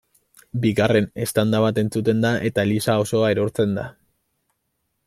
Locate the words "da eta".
2.27-2.67